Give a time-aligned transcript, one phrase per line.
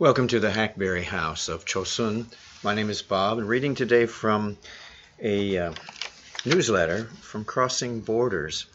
[0.00, 2.26] Welcome to the Hackberry House of Chosun.
[2.62, 4.56] My name is Bob, and reading today from
[5.20, 5.72] a uh,
[6.46, 8.66] newsletter from Crossing Borders,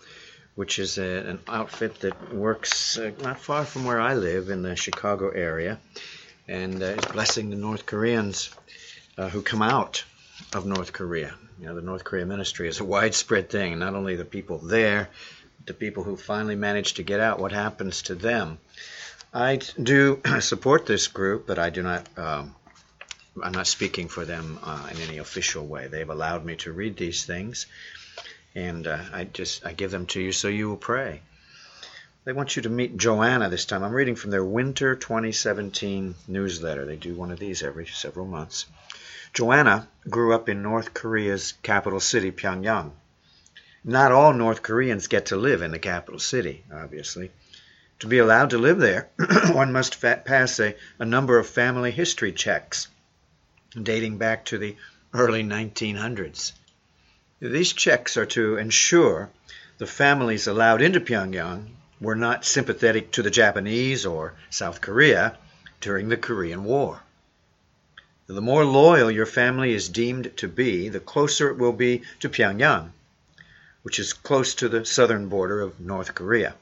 [0.56, 4.64] which is a, an outfit that works uh, not far from where I live in
[4.64, 5.80] the Chicago area
[6.50, 8.50] and uh, is blessing the North Koreans
[9.18, 10.04] uh, who come out
[10.54, 11.34] of North Korea.
[11.58, 15.08] You know, the North Korea ministry is a widespread thing, not only the people there,
[15.66, 18.58] the people who finally manage to get out, what happens to them.
[19.34, 22.08] I do support this group, but I do not.
[22.18, 22.56] Um,
[23.42, 25.88] I'm not speaking for them uh, in any official way.
[25.88, 27.66] They've allowed me to read these things,
[28.54, 31.22] and uh, I just I give them to you so you will pray.
[32.26, 33.84] They want you to meet Joanna this time.
[33.84, 36.86] I'm reading from their Winter 2017 newsletter.
[36.86, 38.68] They do one of these every several months.
[39.34, 42.92] Joanna grew up in North Korea's capital city, Pyongyang.
[43.84, 47.32] Not all North Koreans get to live in the capital city, obviously.
[48.00, 49.10] To be allowed to live there,
[49.52, 52.88] one must pass a, a number of family history checks
[53.82, 54.76] dating back to the
[55.14, 56.52] early 1900s.
[57.40, 59.30] These checks are to ensure
[59.78, 65.38] the families allowed into Pyongyang were not sympathetic to the Japanese or South Korea
[65.82, 67.02] during the Korean War.
[68.28, 72.30] The more loyal your family is deemed to be, the closer it will be to
[72.30, 72.92] Pyongyang,
[73.82, 76.56] which is close to the southern border of North Korea.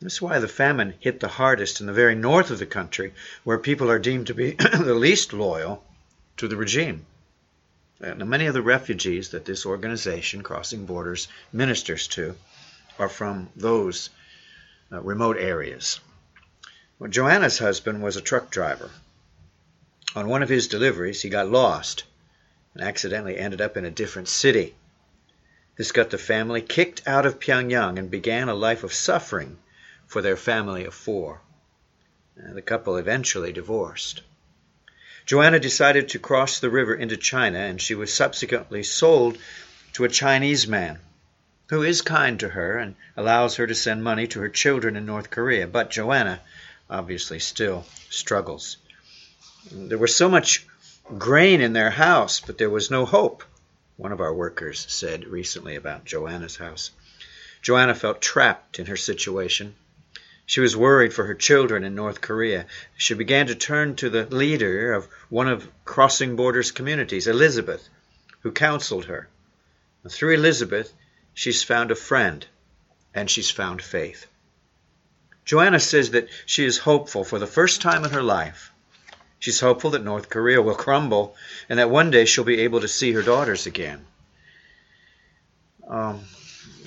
[0.00, 3.14] That's why the famine hit the hardest in the very north of the country,
[3.44, 5.84] where people are deemed to be the least loyal
[6.36, 7.06] to the regime.
[8.00, 12.36] Now, many of the refugees that this organization, Crossing Borders, ministers to
[12.98, 14.10] are from those
[14.92, 16.00] uh, remote areas.
[16.98, 18.90] Well, Joanna's husband was a truck driver.
[20.16, 22.04] On one of his deliveries, he got lost
[22.74, 24.74] and accidentally ended up in a different city.
[25.76, 29.56] This got the family kicked out of Pyongyang and began a life of suffering
[30.06, 31.40] for their family of four.
[32.38, 34.22] Uh, the couple eventually divorced.
[35.26, 39.38] Joanna decided to cross the river into China, and she was subsequently sold
[39.94, 40.98] to a Chinese man
[41.68, 45.06] who is kind to her and allows her to send money to her children in
[45.06, 45.66] North Korea.
[45.66, 46.40] But Joanna
[46.90, 48.76] obviously still struggles.
[49.70, 50.66] There was so much
[51.18, 53.44] grain in their house, but there was no hope,
[53.96, 56.90] one of our workers said recently about Joanna's house.
[57.62, 59.74] Joanna felt trapped in her situation
[60.46, 62.66] she was worried for her children in North Korea.
[62.96, 67.88] She began to turn to the leader of one of Crossing Borders communities, Elizabeth,
[68.40, 69.28] who counseled her.
[70.02, 70.92] And through Elizabeth,
[71.32, 72.46] she's found a friend
[73.14, 74.26] and she's found faith.
[75.44, 78.70] Joanna says that she is hopeful for the first time in her life.
[79.38, 81.36] She's hopeful that North Korea will crumble
[81.68, 84.04] and that one day she'll be able to see her daughters again.
[85.86, 86.24] Um,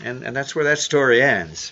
[0.03, 1.71] and, and that's where that story ends.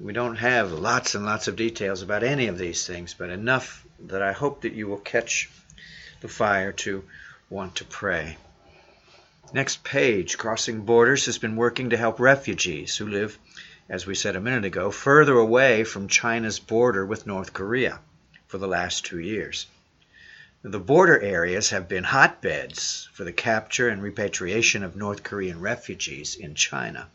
[0.00, 3.86] We don't have lots and lots of details about any of these things, but enough
[4.06, 5.50] that I hope that you will catch
[6.22, 7.04] the fire to
[7.50, 8.38] want to pray.
[9.52, 13.38] Next page Crossing Borders has been working to help refugees who live,
[13.86, 18.00] as we said a minute ago, further away from China's border with North Korea
[18.46, 19.66] for the last two years.
[20.62, 26.34] The border areas have been hotbeds for the capture and repatriation of North Korean refugees
[26.34, 27.08] in China.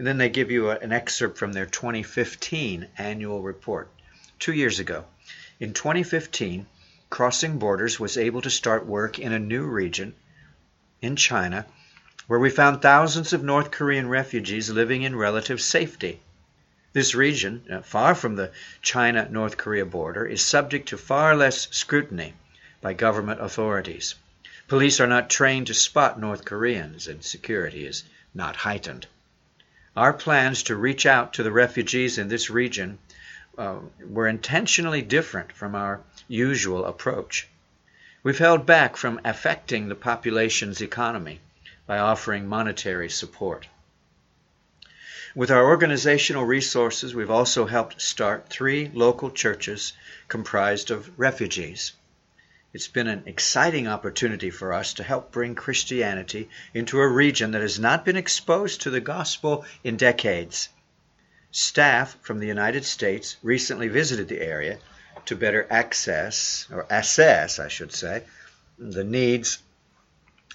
[0.00, 3.90] And then they give you a, an excerpt from their 2015 annual report.
[4.38, 5.04] Two years ago,
[5.58, 6.64] in 2015,
[7.10, 10.14] Crossing Borders was able to start work in a new region
[11.02, 11.66] in China
[12.28, 16.22] where we found thousands of North Korean refugees living in relative safety.
[16.94, 21.68] This region, uh, far from the China North Korea border, is subject to far less
[21.72, 22.32] scrutiny
[22.80, 24.14] by government authorities.
[24.66, 29.06] Police are not trained to spot North Koreans, and security is not heightened.
[29.96, 32.98] Our plans to reach out to the refugees in this region
[33.58, 37.48] uh, were intentionally different from our usual approach.
[38.22, 41.40] We've held back from affecting the population's economy
[41.86, 43.66] by offering monetary support.
[45.34, 49.92] With our organizational resources, we've also helped start three local churches
[50.28, 51.92] comprised of refugees.
[52.72, 57.62] It's been an exciting opportunity for us to help bring Christianity into a region that
[57.62, 60.68] has not been exposed to the gospel in decades.
[61.50, 64.78] Staff from the United States recently visited the area
[65.26, 68.22] to better access, or assess, I should say,
[68.78, 69.58] the needs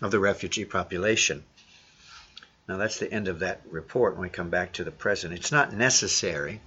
[0.01, 1.43] of the refugee population.
[2.67, 5.33] Now, that's the end of that report when we come back to the present.
[5.33, 6.61] It's not necessary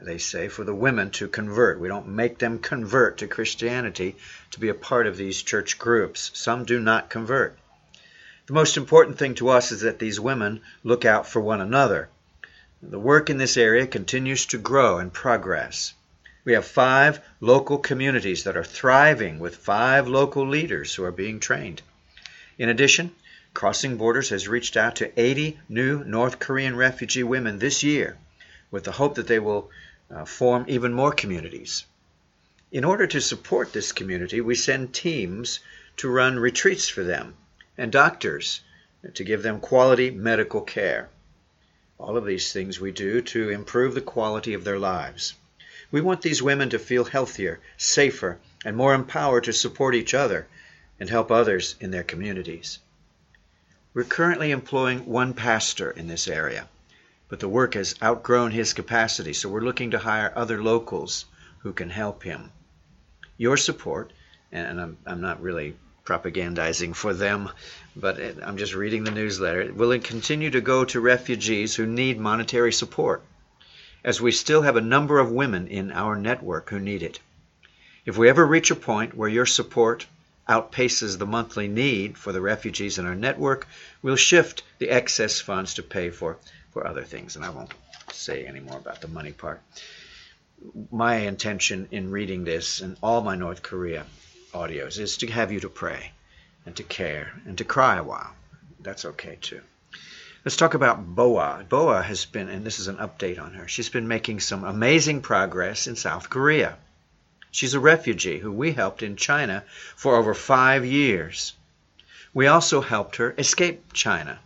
[0.00, 1.80] they say, for the women to convert.
[1.80, 4.16] We don't make them convert to Christianity
[4.52, 6.30] to be a part of these church groups.
[6.34, 7.58] Some do not convert.
[8.46, 12.08] The most important thing to us is that these women look out for one another.
[12.80, 15.94] The work in this area continues to grow and progress.
[16.44, 21.40] We have five local communities that are thriving with five local leaders who are being
[21.40, 21.82] trained.
[22.56, 23.10] In addition,
[23.52, 28.16] Crossing Borders has reached out to 80 new North Korean refugee women this year
[28.70, 29.70] with the hope that they will
[30.10, 31.84] uh, form even more communities.
[32.70, 35.60] In order to support this community, we send teams
[35.96, 37.34] to run retreats for them
[37.76, 38.60] and doctors
[39.14, 41.08] to give them quality medical care.
[41.98, 45.34] All of these things we do to improve the quality of their lives.
[45.90, 50.46] We want these women to feel healthier, safer, and more empowered to support each other
[51.00, 52.78] and help others in their communities.
[53.94, 56.68] We're currently employing one pastor in this area,
[57.28, 61.26] but the work has outgrown his capacity, so we're looking to hire other locals
[61.58, 62.50] who can help him.
[63.36, 64.12] Your support,
[64.50, 67.50] and I'm, I'm not really propagandizing for them,
[67.94, 72.72] but I'm just reading the newsletter, will continue to go to refugees who need monetary
[72.72, 73.22] support,
[74.02, 77.20] as we still have a number of women in our network who need it.
[78.06, 80.06] If we ever reach a point where your support
[80.48, 83.68] outpaces the monthly need for the refugees in our network,
[84.00, 86.38] we'll shift the excess funds to pay for,
[86.78, 87.34] for other things.
[87.34, 87.74] And I won't
[88.12, 89.60] say any more about the money part.
[90.92, 94.06] My intention in reading this and all my North Korea
[94.52, 96.12] audios is to have you to pray
[96.66, 98.32] and to care and to cry a while.
[98.80, 99.60] That's okay too.
[100.44, 101.64] Let's talk about Boa.
[101.68, 105.20] Boa has been, and this is an update on her, she's been making some amazing
[105.20, 106.76] progress in South Korea.
[107.50, 109.64] She's a refugee who we helped in China
[109.96, 111.54] for over five years.
[112.32, 114.38] We also helped her escape China.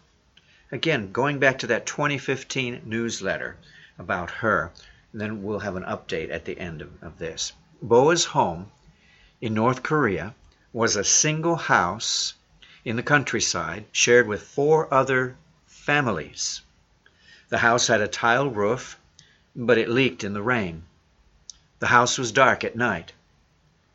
[0.74, 3.58] Again, going back to that 2015 newsletter
[3.98, 4.72] about her,
[5.12, 7.52] then we'll have an update at the end of, of this.
[7.82, 8.72] Boa's home
[9.42, 10.34] in North Korea
[10.72, 12.32] was a single house
[12.86, 15.36] in the countryside shared with four other
[15.66, 16.62] families.
[17.50, 18.98] The house had a tile roof,
[19.54, 20.84] but it leaked in the rain.
[21.80, 23.12] The house was dark at night.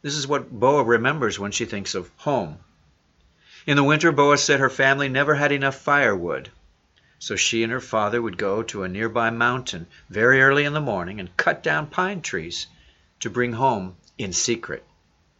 [0.04, 2.60] This is what Boa remembers when she thinks of home.
[3.66, 6.52] In the winter, Boa said her family never had enough firewood,
[7.20, 10.80] so she and her father would go to a nearby mountain very early in the
[10.80, 12.68] morning and cut down pine trees
[13.20, 14.86] to bring home in secret.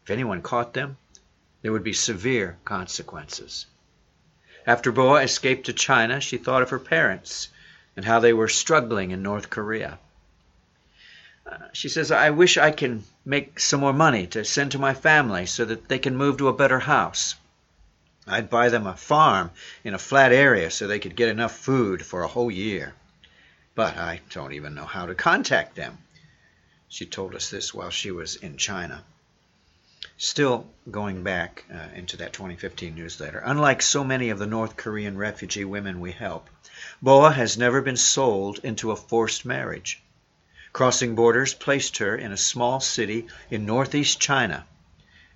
[0.04, 0.98] If anyone caught them,
[1.62, 3.66] there would be severe consequences.
[4.66, 7.50] After Boa escaped to China, she thought of her parents
[7.96, 10.00] and how they were struggling in North Korea.
[11.46, 14.94] Uh, she says, I wish I can make some more money to send to my
[14.94, 17.36] family so that they can move to a better house.
[18.30, 19.52] I'd buy them a farm
[19.86, 22.94] in a flat area so they could get enough food for a whole year.
[23.74, 25.98] But I don't even know how to contact them.
[26.90, 29.06] She told us this while she was in China.
[30.18, 35.18] Still going back uh, into that 2015 newsletter, unlike so many of the North Korean
[35.18, 36.50] refugee women we help,
[37.02, 40.02] Boa has never been sold into a forced marriage.
[40.74, 44.66] Crossing Borders placed her in a small city in northeast China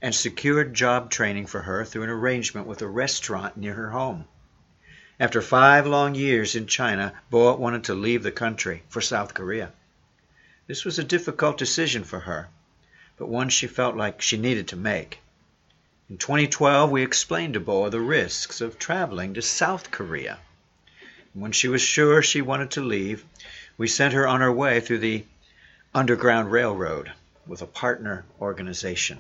[0.02, 4.26] and secured job training for her through an arrangement with a restaurant near her home.
[5.20, 9.72] After five long years in China, Boa wanted to leave the country for South Korea.
[10.68, 12.50] This was a difficult decision for her
[13.22, 15.20] but one she felt like she needed to make.
[16.10, 20.40] In 2012, we explained to Boa the risks of traveling to South Korea.
[21.36, 23.24] When she was sure she wanted to leave,
[23.78, 25.24] we sent her on her way through the
[25.94, 27.12] Underground Railroad
[27.46, 29.20] with a partner organization.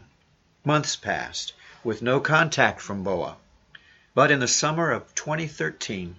[0.63, 1.53] Months passed
[1.83, 3.37] with no contact from Boa.
[4.13, 6.15] But in the summer of 2013,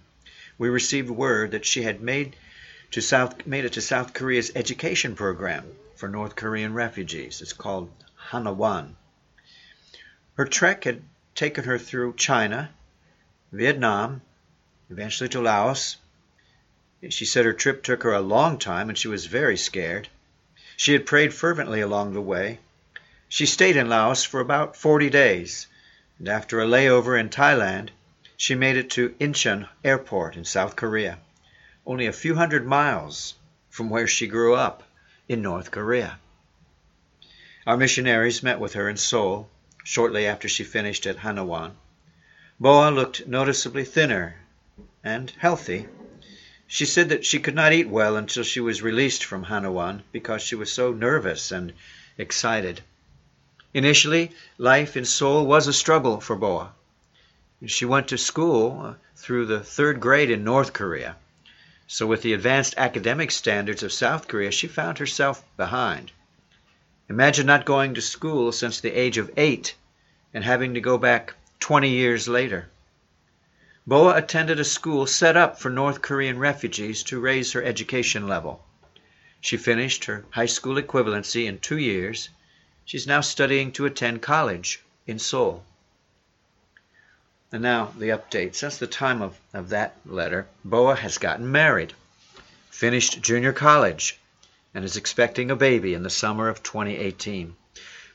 [0.58, 2.34] we received word that she had made,
[2.90, 7.40] to South, made it to South Korea's education program for North Korean refugees.
[7.40, 7.92] It's called
[8.30, 8.96] Hanawon.
[10.34, 11.02] Her trek had
[11.36, 12.70] taken her through China,
[13.52, 14.22] Vietnam,
[14.90, 15.98] eventually to Laos.
[17.10, 20.08] She said her trip took her a long time and she was very scared.
[20.76, 22.58] She had prayed fervently along the way.
[23.34, 25.66] She stayed in Laos for about 40 days,
[26.18, 27.88] and after a layover in Thailand,
[28.36, 31.18] she made it to Incheon Airport in South Korea,
[31.86, 33.32] only a few hundred miles
[33.70, 34.82] from where she grew up
[35.30, 36.18] in North Korea.
[37.66, 39.48] Our missionaries met with her in Seoul
[39.82, 41.74] shortly after she finished at Hanawon.
[42.60, 44.36] Boa looked noticeably thinner
[45.02, 45.88] and healthy.
[46.66, 50.42] She said that she could not eat well until she was released from Hanawon because
[50.42, 51.72] she was so nervous and
[52.18, 52.82] excited.
[53.74, 56.72] Initially, life in Seoul was a struggle for Boa.
[57.64, 61.16] She went to school uh, through the third grade in North Korea.
[61.86, 66.10] So, with the advanced academic standards of South Korea, she found herself behind.
[67.08, 69.74] Imagine not going to school since the age of eight
[70.34, 72.68] and having to go back 20 years later.
[73.86, 78.64] Boa attended a school set up for North Korean refugees to raise her education level.
[79.40, 82.28] She finished her high school equivalency in two years.
[82.84, 85.64] She's now studying to attend college in Seoul.
[87.52, 88.54] And now the update.
[88.54, 91.94] Since the time of, of that letter, Boa has gotten married,
[92.70, 94.18] finished junior college,
[94.74, 97.54] and is expecting a baby in the summer of 2018.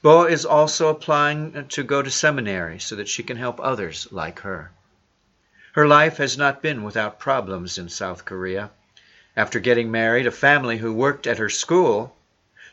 [0.01, 4.39] Boa is also applying to go to seminary so that she can help others like
[4.39, 4.71] her.
[5.73, 8.71] Her life has not been without problems in South Korea.
[9.35, 12.15] After getting married, a family who worked at her school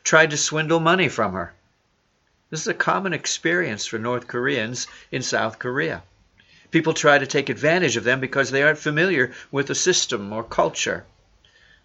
[0.02, 1.52] tried to swindle money from her.
[2.50, 6.02] This is a common experience for North Koreans in South Korea.
[6.70, 10.44] People try to take advantage of them because they aren't familiar with the system or
[10.44, 11.06] culture.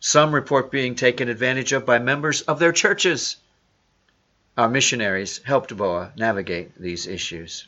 [0.01, 3.37] Some report being taken advantage of by members of their churches.
[4.57, 7.65] Our missionaries helped Boa navigate these issues.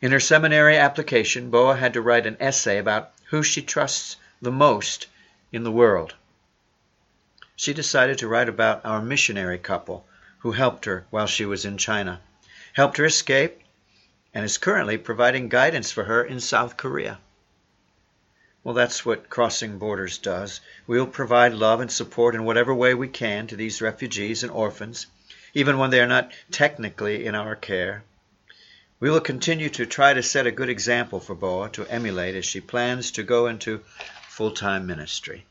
[0.00, 4.52] In her seminary application, Boa had to write an essay about who she trusts the
[4.52, 5.08] most
[5.50, 6.14] in the world.
[7.56, 10.06] She decided to write about our missionary couple
[10.40, 12.20] who helped her while she was in China,
[12.74, 13.60] helped her escape,
[14.34, 17.18] and is currently providing guidance for her in South Korea.
[18.62, 20.60] Well, that's what Crossing Borders does.
[20.86, 25.06] We'll provide love and support in whatever way we can to these refugees and orphans,
[25.54, 28.04] even when they are not technically in our care.
[29.00, 32.44] We will continue to try to set a good example for Boa to emulate as
[32.44, 33.82] she plans to go into
[34.28, 35.46] full time ministry.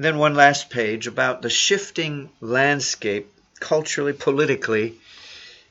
[0.00, 4.94] Then one last page about the shifting landscape culturally, politically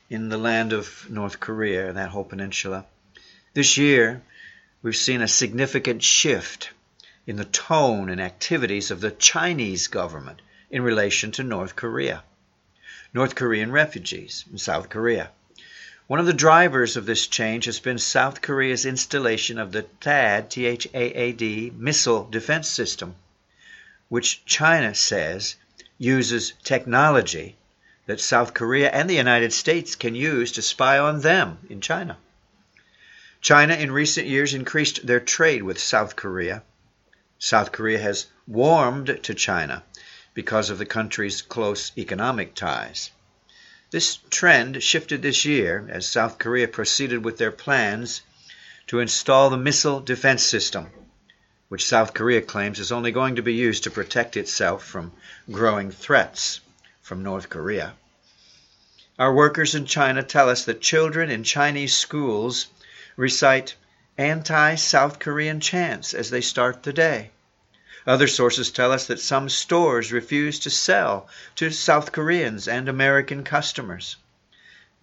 [0.09, 2.85] in the land of North Korea, and that whole peninsula.
[3.53, 4.21] This year,
[4.81, 6.71] we've seen a significant shift
[7.25, 12.21] in the tone and activities of the Chinese government in relation to North Korea,
[13.13, 15.29] North Korean refugees in South Korea.
[16.07, 20.49] One of the drivers of this change has been South Korea's installation of the THAAD,
[20.49, 23.15] T-H-A-A-D, missile defense system,
[24.09, 25.55] which China says
[25.97, 27.57] uses technology
[28.05, 32.17] that South Korea and the United States can use to spy on them in China.
[33.41, 36.63] China in recent years increased their trade with South Korea.
[37.37, 39.83] South Korea has warmed to China
[40.33, 43.11] because of the country's close economic ties.
[43.91, 48.21] This trend shifted this year as South Korea proceeded with their plans
[48.87, 50.89] to install the missile defense system,
[51.69, 55.11] which South Korea claims is only going to be used to protect itself from
[55.51, 56.61] growing threats
[57.01, 57.93] from North Korea.
[59.19, 62.67] Our workers in China tell us that children in Chinese schools
[63.15, 63.75] recite
[64.17, 67.31] anti South Korean chants as they start the day.
[68.05, 73.43] Other sources tell us that some stores refuse to sell to South Koreans and American
[73.43, 74.15] customers.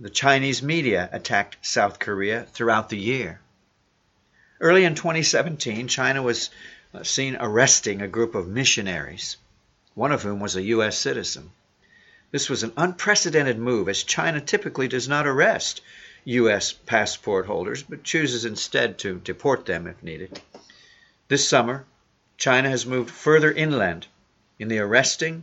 [0.00, 3.40] The Chinese media attacked South Korea throughout the year.
[4.60, 6.50] Early in 2017, China was
[6.94, 9.36] uh, seen arresting a group of missionaries,
[9.94, 10.96] one of whom was a U.S.
[10.96, 11.50] citizen.
[12.30, 15.80] This was an unprecedented move, as China typically does not arrest
[16.24, 16.72] U.S.
[16.72, 20.40] passport holders, but chooses instead to deport them if needed.
[21.28, 21.84] This summer,
[22.36, 24.06] China has moved further inland
[24.58, 25.42] in the arresting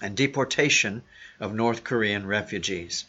[0.00, 1.02] and deportation
[1.40, 3.04] of North Korean refugees.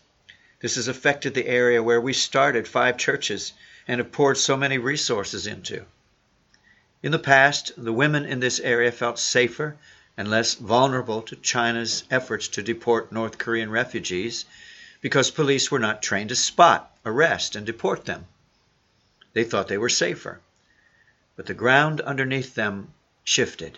[0.60, 3.53] This has affected the area where we started five churches
[3.88, 5.86] and have poured so many resources into.
[7.04, 9.77] In the past, the women in this area felt safer
[10.18, 14.46] and less vulnerable to China's efforts to deport North Korean refugees
[15.01, 18.25] because police were not trained to spot, arrest, and deport them.
[19.34, 20.39] They thought they were safer
[21.36, 22.94] but the ground underneath them
[23.25, 23.77] shifted.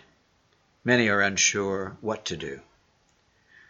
[0.84, 2.60] Many are unsure what to do.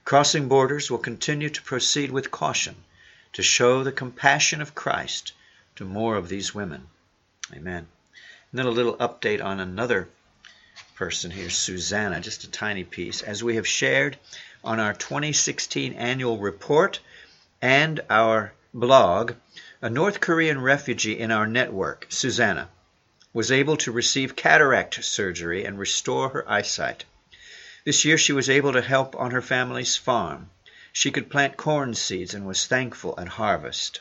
[0.04, 2.76] Crossing borders will continue to proceed with caution
[3.32, 5.32] to show the compassion of Christ
[5.78, 6.88] to more of these women.
[7.54, 7.86] Amen.
[8.50, 10.08] And then a little update on another
[10.96, 13.22] person here, Susanna, just a tiny piece.
[13.22, 14.18] As we have shared
[14.64, 16.98] on our 2016 annual report
[17.62, 19.34] and our blog,
[19.80, 22.68] a North Korean refugee in our network, Susanna,
[23.32, 27.04] was able to receive cataract surgery and restore her eyesight.
[27.84, 30.50] This year she was able to help on her family's farm.
[30.92, 34.00] She could plant corn seeds and was thankful at harvest.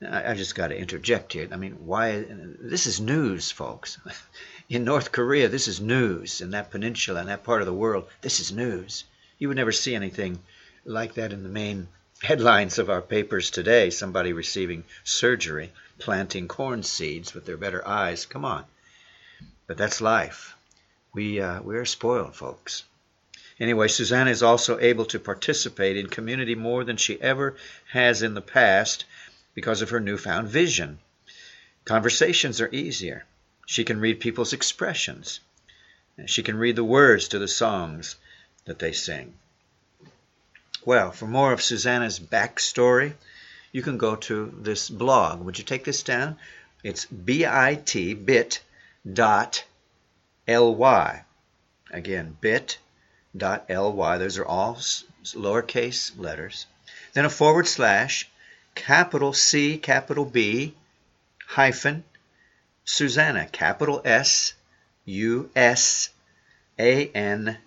[0.00, 1.48] I just got to interject here.
[1.50, 2.24] I mean, why?
[2.28, 3.98] This is news, folks.
[4.68, 6.40] In North Korea, this is news.
[6.40, 9.04] In that peninsula, in that part of the world, this is news.
[9.38, 10.38] You would never see anything
[10.84, 11.88] like that in the main
[12.22, 13.90] headlines of our papers today.
[13.90, 18.24] Somebody receiving surgery planting corn seeds with their better eyes.
[18.24, 18.66] Come on.
[19.66, 20.54] But that's life.
[21.12, 22.84] We, uh, we are spoiled, folks.
[23.58, 27.56] Anyway, Susanna is also able to participate in community more than she ever
[27.90, 29.04] has in the past
[29.54, 30.98] because of her newfound vision.
[31.84, 33.24] Conversations are easier.
[33.66, 35.40] She can read people's expressions.
[36.26, 38.16] She can read the words to the songs
[38.64, 39.34] that they sing.
[40.84, 43.14] Well, for more of Susanna's backstory,
[43.72, 45.40] you can go to this blog.
[45.40, 46.38] Would you take this down?
[46.82, 48.60] It's bit bit
[49.10, 49.64] dot
[50.46, 51.24] ly.
[51.90, 52.78] Again, bit
[53.36, 54.18] dot ly.
[54.18, 56.66] Those are all lowercase letters.
[57.12, 58.28] Then a forward slash,
[58.78, 60.72] capital C, capital B,
[61.44, 62.04] hyphen,
[62.84, 64.54] Susanna, capital S,
[65.04, 66.10] U S
[66.78, 67.58] A N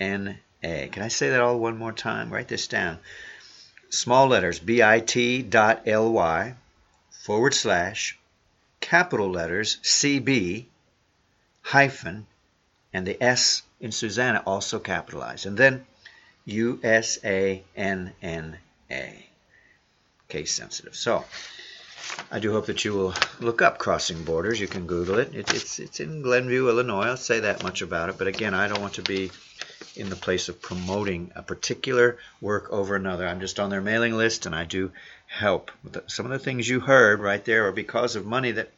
[0.00, 0.88] N A.
[0.88, 2.30] Can I say that all one more time?
[2.30, 2.98] Write this down.
[3.88, 6.54] Small letters bit dot ly
[7.10, 8.18] forward slash
[8.80, 10.66] capital letters CB
[11.62, 12.26] hyphen
[12.92, 15.46] and the S in Susanna also capitalized.
[15.46, 15.86] And then
[16.46, 18.58] U S A N N
[18.90, 19.27] A.
[20.28, 20.94] Case sensitive.
[20.94, 21.24] So
[22.30, 24.60] I do hope that you will look up Crossing Borders.
[24.60, 25.34] You can Google it.
[25.34, 25.52] it.
[25.54, 27.06] It's it's in Glenview, Illinois.
[27.06, 28.18] I'll say that much about it.
[28.18, 29.30] But again, I don't want to be
[29.96, 33.26] in the place of promoting a particular work over another.
[33.26, 34.92] I'm just on their mailing list, and I do
[35.26, 35.70] help.
[36.06, 38.70] Some of the things you heard right there are because of money that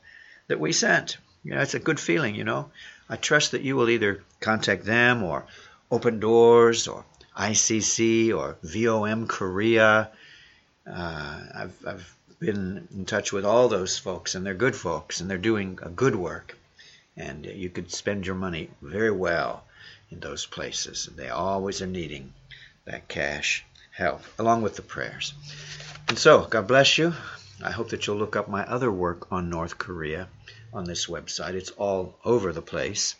[0.46, 1.18] that we sent.
[1.42, 2.34] You know, it's a good feeling.
[2.36, 2.70] You know,
[3.08, 5.46] I trust that you will either contact them or
[5.90, 7.04] Open Doors or
[7.36, 10.10] ICC or VOM Korea.
[10.86, 15.30] Uh, I've, I've been in touch with all those folks, and they're good folks, and
[15.30, 16.56] they're doing a good work.
[17.16, 19.64] And you could spend your money very well
[20.10, 21.08] in those places.
[21.14, 22.32] They always are needing
[22.86, 25.34] that cash help, along with the prayers.
[26.08, 27.14] And so, God bless you.
[27.62, 30.28] I hope that you'll look up my other work on North Korea
[30.72, 31.54] on this website.
[31.54, 33.16] It's all over the place.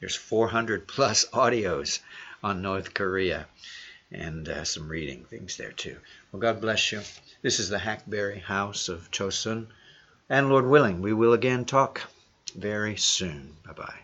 [0.00, 2.00] There's 400 plus audios
[2.42, 3.46] on North Korea
[4.14, 5.96] and uh, some reading things there too.
[6.30, 7.02] Well, God bless you.
[7.42, 9.66] This is the Hackberry House of Chosun.
[10.28, 12.02] And Lord willing, we will again talk
[12.56, 13.56] very soon.
[13.66, 14.03] Bye bye.